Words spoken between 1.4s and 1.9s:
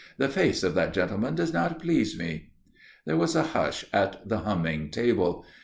not